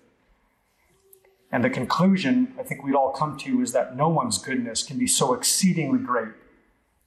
[1.50, 4.98] And the conclusion I think we'd all come to is that no one's goodness can
[4.98, 6.32] be so exceedingly great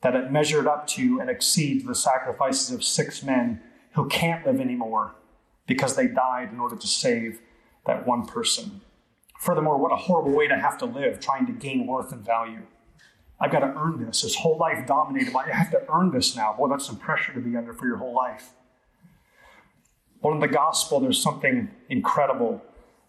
[0.02, 3.62] that it measured up to and exceeds the sacrifices of six men
[3.94, 5.16] who can't live anymore
[5.66, 7.40] because they died in order to save
[7.88, 8.82] that one person.
[9.40, 12.62] Furthermore, what a horrible way to have to live, trying to gain worth and value.
[13.40, 14.22] I've got to earn this.
[14.22, 16.56] This whole life dominated by, I have to earn this now.
[16.58, 18.52] Boy, that's some pressure to be under for your whole life.
[20.22, 22.62] Well, in the gospel, there's something incredible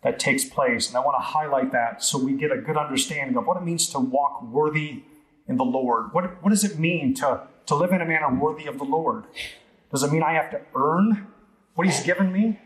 [0.02, 0.88] that takes place.
[0.88, 3.62] And I want to highlight that so we get a good understanding of what it
[3.62, 5.02] means to walk worthy
[5.48, 6.12] in the Lord.
[6.12, 9.24] What, what does it mean to, to live in a manner worthy of the Lord?
[9.90, 11.28] Does it mean I have to earn
[11.74, 12.60] what He's given me?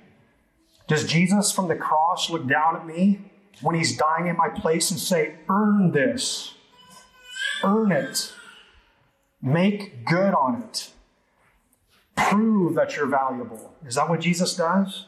[0.89, 3.21] Does Jesus from the cross look down at me
[3.61, 6.55] when He's dying in my place and say, Earn this?
[7.65, 8.33] Earn it.
[9.43, 10.91] Make good on it.
[12.17, 13.75] Prove that you're valuable.
[13.87, 15.07] Is that what Jesus does?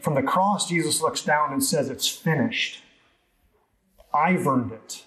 [0.00, 2.82] From the cross, Jesus looks down and says, It's finished.
[4.14, 5.04] I've earned it.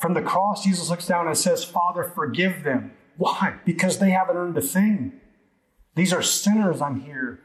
[0.00, 2.92] From the cross, Jesus looks down and says, Father, forgive them.
[3.16, 3.56] Why?
[3.64, 5.20] Because they haven't earned a thing.
[5.94, 7.40] These are sinners I'm here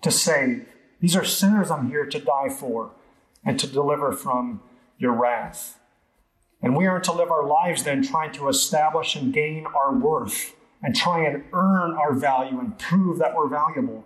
[0.00, 0.66] to save.
[1.00, 2.92] These are sinners I'm here to die for
[3.44, 4.62] and to deliver from
[4.98, 5.78] your wrath.
[6.62, 10.54] And we are to live our lives then trying to establish and gain our worth
[10.82, 14.04] and try and earn our value and prove that we're valuable.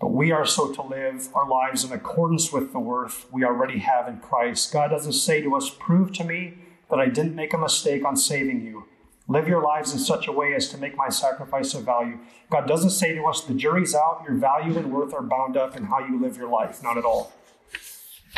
[0.00, 3.78] But we are so to live our lives in accordance with the worth we already
[3.78, 4.72] have in Christ.
[4.72, 6.58] God doesn't say to us, Prove to me
[6.88, 8.84] that I didn't make a mistake on saving you.
[9.26, 12.18] Live your lives in such a way as to make my sacrifice of value.
[12.50, 15.76] God doesn't say to us, The jury's out, your value and worth are bound up
[15.76, 16.82] in how you live your life.
[16.82, 17.32] Not at all.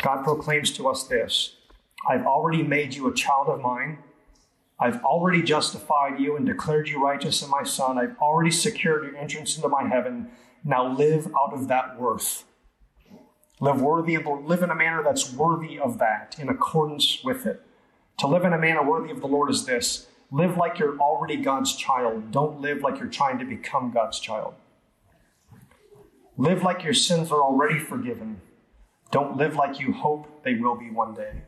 [0.01, 1.55] God proclaims to us this
[2.07, 3.99] I've already made you a child of mine.
[4.79, 7.99] I've already justified you and declared you righteous in my Son.
[7.99, 10.31] I've already secured your entrance into my heaven.
[10.63, 12.45] Now live out of that worth.
[13.59, 17.61] Live worthy of, live in a manner that's worthy of that, in accordance with it.
[18.17, 21.37] To live in a manner worthy of the Lord is this live like you're already
[21.37, 22.31] God's child.
[22.31, 24.55] Don't live like you're trying to become God's child.
[26.37, 28.41] Live like your sins are already forgiven.
[29.11, 31.43] Don't live like you hope they will be one day.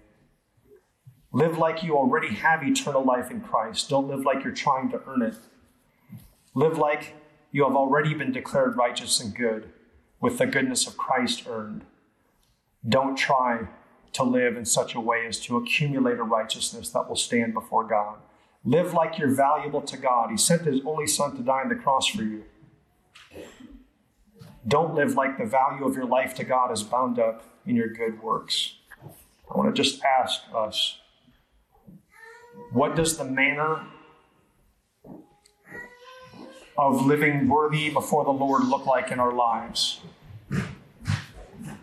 [1.36, 3.90] Live like you already have eternal life in Christ.
[3.90, 5.36] Don't live like you're trying to earn it.
[6.54, 7.16] Live like
[7.52, 9.72] you have already been declared righteous and good
[10.22, 11.86] with the goodness of Christ earned.
[12.88, 13.68] Don't try
[14.14, 17.84] to live in such a way as to accumulate a righteousness that will stand before
[17.84, 18.18] God.
[18.64, 20.30] Live like you're valuable to God.
[20.30, 22.44] He sent His only Son to die on the cross for you.
[24.68, 27.90] Don't live like the value of your life to God is bound up in your
[27.90, 28.76] good works.
[29.04, 31.00] I want to just ask us
[32.72, 33.86] What does the manner
[36.78, 40.02] of living worthy before the Lord look like in our lives?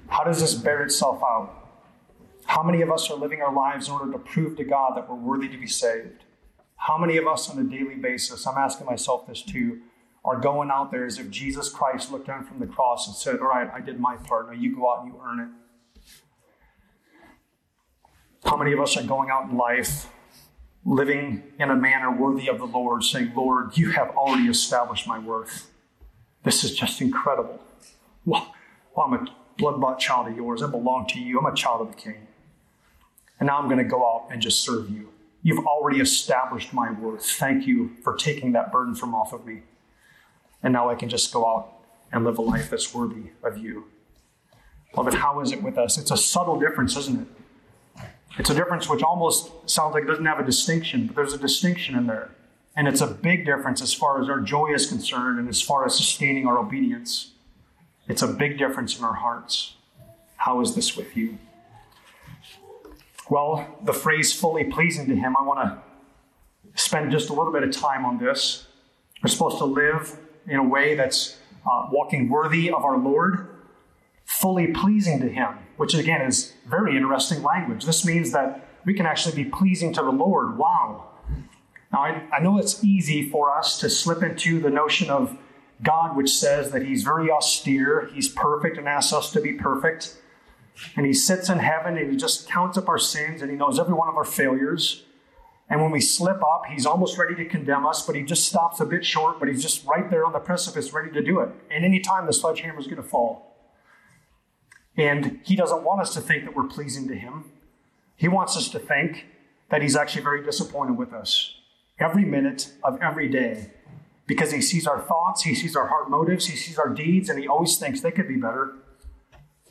[0.08, 1.56] How does this bear itself out?
[2.46, 5.08] How many of us are living our lives in order to prove to God that
[5.08, 6.24] we're worthy to be saved?
[6.76, 9.80] How many of us on a daily basis, I'm asking myself this too,
[10.24, 13.40] are going out there as if Jesus Christ looked down from the cross and said,
[13.40, 14.48] All right, I did my part.
[14.48, 15.48] Now you go out and you earn it.
[18.44, 20.08] How many of us are going out in life
[20.84, 25.18] living in a manner worthy of the Lord, saying, Lord, you have already established my
[25.18, 25.70] worth.
[26.42, 27.60] This is just incredible.
[28.24, 28.54] Well,
[28.96, 29.26] I'm a
[29.58, 30.62] blood bought child of yours.
[30.62, 31.38] I belong to you.
[31.38, 32.26] I'm a child of the King.
[33.38, 35.10] And now I'm going to go out and just serve you.
[35.42, 37.24] You've already established my worth.
[37.24, 39.62] Thank you for taking that burden from off of me.
[40.62, 41.72] And now I can just go out
[42.12, 43.84] and live a life that's worthy of you.
[44.92, 45.96] Beloved, how is it with us?
[45.96, 47.28] It's a subtle difference, isn't it?
[48.38, 51.38] It's a difference which almost sounds like it doesn't have a distinction, but there's a
[51.38, 52.30] distinction in there.
[52.76, 55.84] And it's a big difference as far as our joy is concerned and as far
[55.84, 57.32] as sustaining our obedience.
[58.08, 59.74] It's a big difference in our hearts.
[60.36, 61.38] How is this with you?
[63.28, 67.62] Well, the phrase fully pleasing to Him, I want to spend just a little bit
[67.62, 68.66] of time on this.
[69.22, 71.36] We're supposed to live in a way that's
[71.70, 73.49] uh, walking worthy of our Lord,
[74.30, 77.84] fully pleasing to Him, which again is very interesting language.
[77.84, 80.56] This means that we can actually be pleasing to the Lord.
[80.56, 81.08] Wow.
[81.92, 85.36] Now, I, I know it's easy for us to slip into the notion of
[85.82, 90.16] God, which says that He's very austere, He's perfect, and asks us to be perfect.
[90.96, 93.80] And He sits in heaven and He just counts up our sins and He knows
[93.80, 95.04] every one of our failures.
[95.68, 98.78] And when we slip up, He's almost ready to condemn us, but He just stops
[98.78, 101.48] a bit short, but He's just right there on the precipice, ready to do it.
[101.68, 103.49] And any time the sledgehammer is going to fall.
[105.00, 107.50] And He doesn't want us to think that we're pleasing to Him.
[108.16, 109.26] He wants us to think
[109.70, 111.54] that He's actually very disappointed with us
[111.98, 113.70] every minute of every day
[114.26, 117.40] because He sees our thoughts, He sees our heart motives, He sees our deeds, and
[117.40, 118.74] He always thinks they could be better.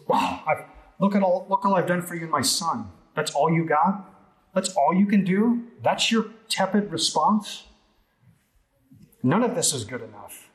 [0.08, 0.66] Wow, I've
[1.00, 2.92] Look at all look all I've done for you and my son.
[3.16, 4.14] That's all you got?
[4.54, 5.64] That's all you can do?
[5.82, 7.64] That's your tepid response?
[9.24, 10.49] None of this is good enough.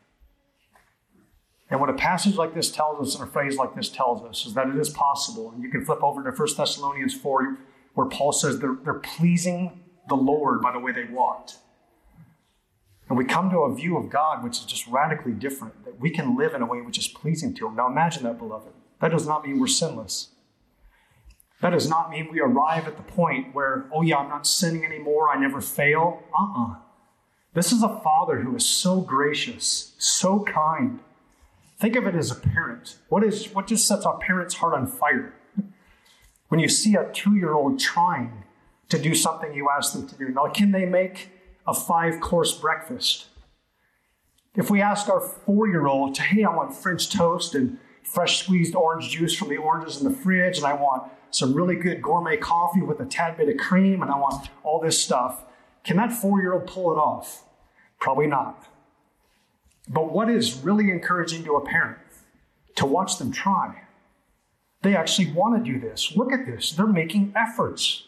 [1.75, 4.47] And what a passage like this tells us, and a phrase like this tells us,
[4.47, 5.51] is that it is possible.
[5.51, 7.59] And you can flip over to 1 Thessalonians 4,
[7.95, 11.57] where Paul says they're, they're pleasing the Lord by the way they walked.
[13.09, 16.11] And we come to a view of God which is just radically different, that we
[16.11, 17.75] can live in a way which is pleasing to Him.
[17.75, 18.73] Now imagine that, beloved.
[19.01, 20.29] That does not mean we're sinless.
[21.61, 24.85] That does not mean we arrive at the point where, oh yeah, I'm not sinning
[24.85, 26.23] anymore, I never fail.
[26.33, 26.71] Uh uh-uh.
[26.71, 26.77] uh
[27.53, 31.01] This is a father who is so gracious, so kind.
[31.79, 32.99] Think of it as a parent.
[33.09, 35.35] What, is, what just sets a parent's heart on fire?
[36.49, 38.45] When you see a two year old trying
[38.89, 40.29] to do something you ask them to do.
[40.29, 41.31] Now, can they make
[41.67, 43.27] a five course breakfast?
[44.55, 48.45] If we ask our four year old to, hey, I want French toast and fresh
[48.45, 52.01] squeezed orange juice from the oranges in the fridge, and I want some really good
[52.01, 55.43] gourmet coffee with a tad bit of cream, and I want all this stuff.
[55.83, 57.45] Can that four year old pull it off?
[57.99, 58.65] Probably not.
[59.89, 61.99] But what is really encouraging to a parent?
[62.77, 63.83] To watch them try.
[64.83, 66.13] They actually want to do this.
[66.17, 66.73] Look at this.
[66.73, 68.05] They're making efforts.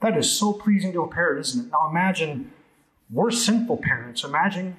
[0.00, 1.70] That is so pleasing to a parent, isn't it?
[1.70, 2.52] Now imagine
[3.10, 4.24] we're sinful parents.
[4.24, 4.76] Imagine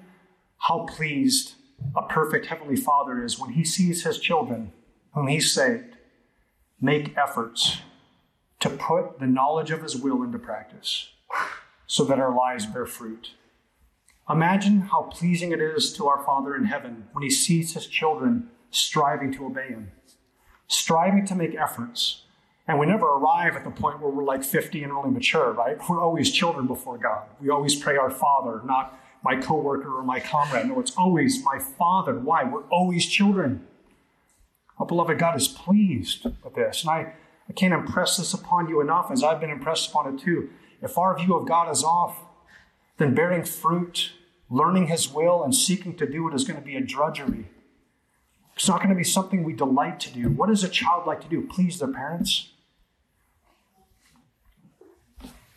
[0.58, 1.54] how pleased
[1.96, 4.72] a perfect Heavenly Father is when He sees His children,
[5.14, 5.96] whom He saved,
[6.82, 7.80] make efforts
[8.60, 11.10] to put the knowledge of His will into practice
[11.86, 13.32] so that our lives bear fruit.
[14.30, 18.50] Imagine how pleasing it is to our Father in heaven when He sees His children
[18.72, 19.92] striving to obey Him,
[20.68, 22.24] striving to make efforts.
[22.68, 25.78] And we never arrive at the point where we're like 50 and really mature, right?
[25.90, 27.24] We're always children before God.
[27.40, 30.68] We always pray our Father, not my coworker or my comrade.
[30.68, 32.20] No, it's always my Father.
[32.20, 32.44] Why?
[32.44, 33.66] We're always children.
[34.78, 36.84] Our beloved God is pleased with this.
[36.84, 37.14] And I
[37.50, 40.50] I can't impress this upon you enough as I've been impressed upon it too.
[40.82, 42.18] If our view of God is off,
[42.98, 44.12] then bearing fruit,
[44.50, 47.50] learning His will, and seeking to do it is going to be a drudgery.
[48.56, 50.30] It's not going to be something we delight to do.
[50.30, 51.42] What does a child like to do?
[51.42, 52.50] Please their parents?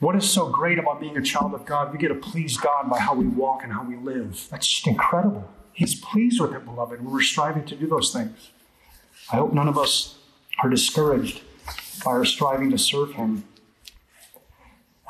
[0.01, 1.93] What is so great about being a child of God?
[1.93, 4.49] We get to please God by how we walk and how we live.
[4.51, 5.49] That's just incredible.
[5.73, 7.03] He's pleased with it, beloved.
[7.03, 8.51] When we're striving to do those things.
[9.31, 10.17] I hope none of us
[10.63, 11.43] are discouraged
[12.05, 13.45] by our striving to serve Him.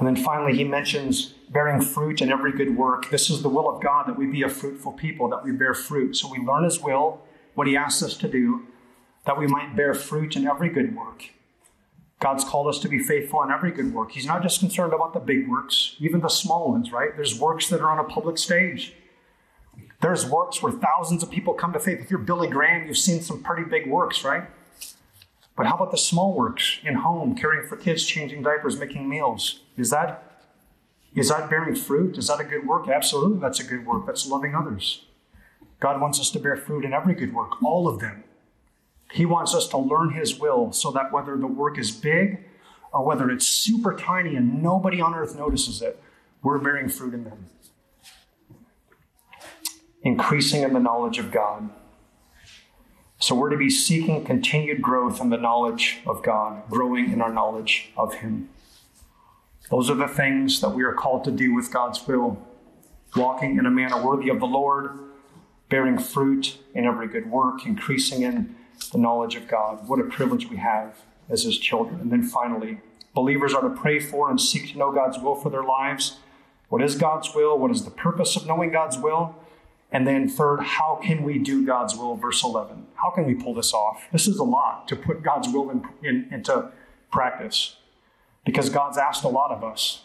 [0.01, 3.11] And then finally, he mentions bearing fruit in every good work.
[3.11, 5.75] This is the will of God that we be a fruitful people, that we bear
[5.75, 6.17] fruit.
[6.17, 7.21] So we learn His will,
[7.55, 8.67] what He asks us to do,
[9.27, 11.25] that we might bear fruit in every good work.
[12.19, 14.13] God's called us to be faithful in every good work.
[14.13, 17.15] He's not just concerned about the big works, even the small ones, right?
[17.15, 18.95] There's works that are on a public stage.
[20.01, 22.01] There's works where thousands of people come to faith.
[22.01, 24.45] If you're Billy Graham, you've seen some pretty big works, right?
[25.61, 29.61] But how about the small works in home, caring for kids, changing diapers, making meals?
[29.77, 30.47] Is that
[31.15, 32.17] is that bearing fruit?
[32.17, 32.89] Is that a good work?
[32.89, 34.07] Absolutely, that's a good work.
[34.07, 35.05] That's loving others.
[35.79, 38.25] God wants us to bear fruit in every good work, all of them.
[39.13, 42.43] He wants us to learn His will so that whether the work is big
[42.91, 46.03] or whether it's super tiny and nobody on earth notices it,
[46.43, 47.45] we're bearing fruit in them.
[50.05, 51.69] Increasing in the knowledge of God.
[53.23, 57.31] So we're to be seeking continued growth in the knowledge of God, growing in our
[57.31, 58.49] knowledge of Him.
[59.71, 62.39] Those are the things that we are called to do with God's will.
[63.15, 64.99] Walking in a manner worthy of the Lord,
[65.69, 68.57] bearing fruit in every good work, increasing in
[68.91, 69.87] the knowledge of God.
[69.87, 72.01] What a privilege we have as His children.
[72.01, 72.81] And then finally,
[73.15, 76.17] believers are to pray for and seek to know God's will for their lives.
[76.71, 77.59] What is God's will?
[77.59, 79.37] What is the purpose of knowing God's will?
[79.93, 82.17] And then, third, how can we do God's will?
[82.17, 82.87] Verse 11.
[82.95, 84.05] How can we pull this off?
[84.13, 86.71] This is a lot to put God's will in, in, into
[87.11, 87.77] practice
[88.45, 90.03] because God's asked a lot of us.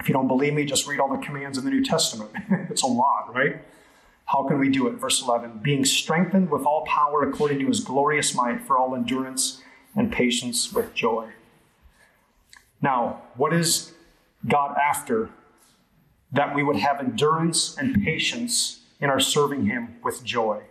[0.00, 2.30] If you don't believe me, just read all the commands in the New Testament.
[2.70, 3.62] it's a lot, right?
[4.26, 4.94] How can we do it?
[4.94, 9.62] Verse 11 being strengthened with all power according to his glorious might for all endurance
[9.94, 11.30] and patience with joy.
[12.82, 13.94] Now, what is
[14.46, 15.30] God after?
[16.32, 20.62] That we would have endurance and patience in our serving him with joy.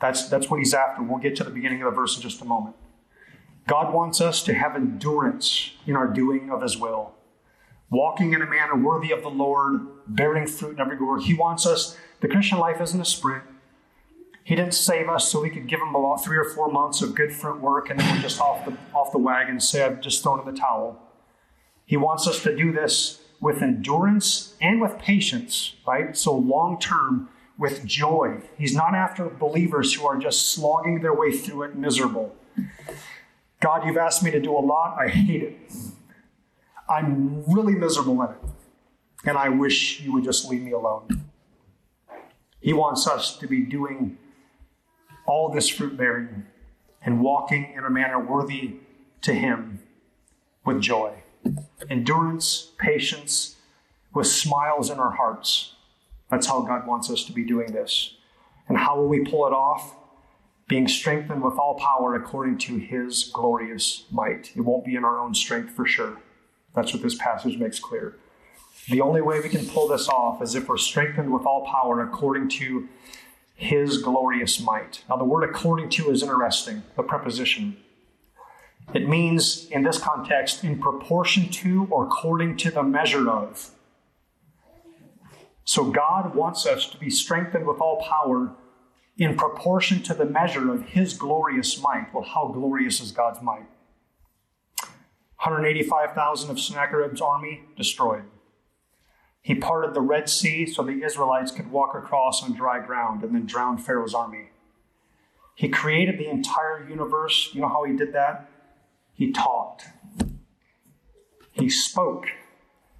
[0.00, 1.02] That's, that's what he's after.
[1.02, 2.76] We'll get to the beginning of the verse in just a moment.
[3.66, 7.12] God wants us to have endurance in our doing of his will,
[7.90, 11.22] walking in a manner worthy of the Lord, bearing fruit in every good work.
[11.22, 13.44] He wants us, the Christian life isn't a sprint.
[14.42, 17.14] He didn't save us so we could give him about three or four months of
[17.14, 20.00] good fruit work and then we're just off the, off the wagon and say, I've
[20.00, 21.00] just thrown in the towel.
[21.86, 26.16] He wants us to do this with endurance and with patience, right?
[26.16, 27.28] So long term
[27.58, 28.40] with joy.
[28.56, 32.34] He's not after believers who are just slogging their way through it miserable.
[33.60, 34.96] God, you've asked me to do a lot.
[34.98, 35.58] I hate it.
[36.88, 38.38] I'm really miserable in it.
[39.24, 41.24] And I wish you would just leave me alone.
[42.60, 44.18] He wants us to be doing
[45.26, 46.46] all this fruit bearing
[47.02, 48.76] and walking in a manner worthy
[49.22, 49.80] to Him
[50.64, 51.19] with joy
[51.88, 53.56] endurance, patience,
[54.14, 55.74] with smiles in our hearts.
[56.30, 58.14] That's how God wants us to be doing this.
[58.68, 59.96] And how will we pull it off?
[60.68, 64.52] Being strengthened with all power according to his glorious might.
[64.54, 66.18] It won't be in our own strength for sure.
[66.74, 68.16] That's what this passage makes clear.
[68.88, 72.00] The only way we can pull this off is if we're strengthened with all power
[72.02, 72.88] according to
[73.54, 75.02] his glorious might.
[75.08, 77.76] Now, the word according to is interesting, the preposition.
[78.92, 83.70] It means, in this context, in proportion to or according to the measure of.
[85.64, 88.52] So God wants us to be strengthened with all power
[89.16, 92.12] in proportion to the measure of his glorious might.
[92.12, 93.68] Well, how glorious is God's might?
[95.42, 98.24] 185,000 of Sennacherib's army destroyed.
[99.42, 103.34] He parted the Red Sea so the Israelites could walk across on dry ground and
[103.34, 104.50] then drown Pharaoh's army.
[105.54, 107.50] He created the entire universe.
[107.52, 108.50] You know how he did that?
[109.20, 109.84] He taught.
[111.52, 112.24] He spoke.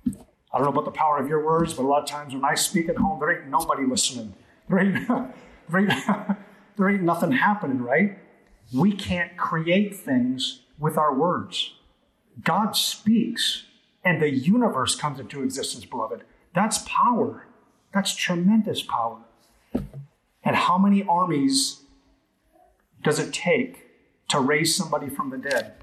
[0.07, 2.45] I don't know about the power of your words, but a lot of times when
[2.45, 4.35] I speak at home, there ain't nobody listening.
[4.68, 5.09] There ain't,
[5.71, 5.93] there ain't,
[6.77, 8.18] there ain't nothing happening, right?
[8.75, 11.73] We can't create things with our words.
[12.45, 13.64] God speaks,
[14.05, 16.25] and the universe comes into existence, beloved.
[16.55, 17.47] That's power.
[17.95, 19.23] That's tremendous power.
[19.73, 21.81] And how many armies
[23.03, 23.87] does it take
[24.29, 25.77] to raise somebody from the dead?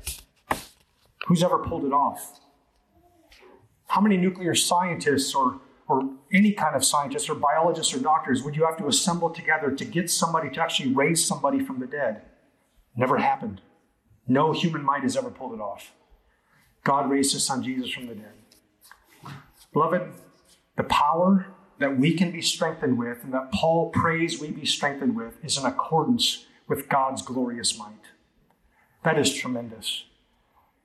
[1.28, 2.40] Who's ever pulled it off?
[3.88, 8.56] How many nuclear scientists or, or any kind of scientists or biologists or doctors would
[8.56, 12.22] you have to assemble together to get somebody to actually raise somebody from the dead?
[12.96, 13.60] Never happened.
[14.26, 15.92] No human mind has ever pulled it off.
[16.86, 19.34] God raised his son Jesus from the dead.
[19.74, 20.10] Beloved,
[20.78, 21.48] the power
[21.80, 25.58] that we can be strengthened with and that Paul prays we be strengthened with is
[25.58, 27.94] in accordance with God's glorious might.
[29.04, 30.06] That is tremendous.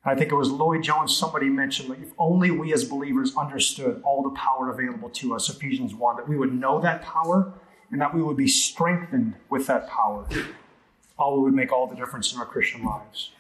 [0.04, 4.02] I think it was Lloyd Jones, somebody mentioned, like, if only we as believers understood
[4.04, 7.54] all the power available to us, Ephesians 1, that we would know that power
[7.92, 10.26] and that we would be strengthened with that power.
[11.18, 13.30] All would make all the difference in our Christian lives.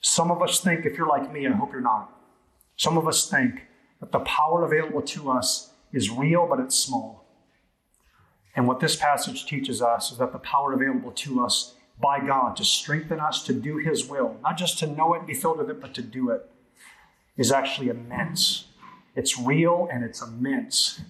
[0.00, 2.12] Some of us think, if you're like me, I hope you're not,
[2.76, 3.62] some of us think
[4.00, 7.24] that the power available to us is real, but it's small.
[8.56, 12.56] And what this passage teaches us is that the power available to us by God
[12.56, 15.58] to strengthen us to do His will, not just to know it, and be filled
[15.58, 16.50] with it, but to do it,
[17.36, 18.66] is actually immense.
[19.14, 21.00] It's real and it's immense.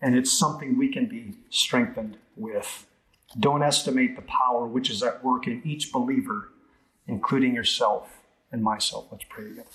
[0.00, 2.86] And it's something we can be strengthened with.
[3.38, 6.50] Don't estimate the power which is at work in each believer,
[7.06, 8.18] including yourself
[8.52, 9.08] and myself.
[9.10, 9.68] Let's pray together.